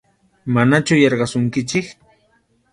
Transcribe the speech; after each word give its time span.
Manachu 0.57 0.97
yarqasunkichik. 0.99 1.95